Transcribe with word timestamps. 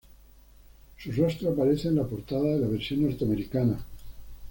Su 0.97 1.11
rostro 1.11 1.51
aparece 1.51 1.89
en 1.89 1.97
la 1.97 2.03
portada 2.07 2.41
de 2.55 2.61
la 2.61 2.65
versión 2.67 3.03
norteamericana. 3.03 3.85